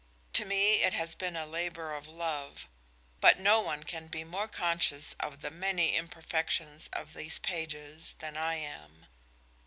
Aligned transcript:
To 0.33 0.45
me 0.45 0.81
it 0.81 0.93
has 0.93 1.13
been 1.13 1.35
a 1.35 1.45
labour 1.45 1.93
of 1.93 2.07
love; 2.07 2.67
but 3.19 3.39
no 3.39 3.61
one 3.61 3.83
can 3.83 4.07
be 4.07 4.23
more 4.23 4.47
conscious 4.47 5.13
of 5.19 5.41
the 5.41 5.51
many 5.51 5.95
imperfections 5.95 6.87
of 6.91 7.13
these 7.13 7.37
pages 7.37 8.15
than 8.17 8.35
I 8.35 8.55
am. 8.55 9.05